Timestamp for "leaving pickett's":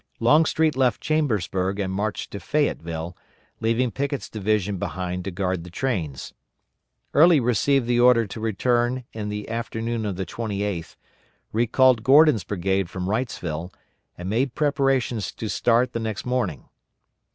3.59-4.31